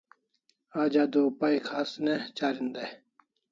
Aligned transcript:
Aj 0.81 0.93
adua 1.03 1.29
pay 1.39 1.57
khas 1.67 1.91
ne 2.05 2.15
charin 2.37 2.69
dai 2.75 2.89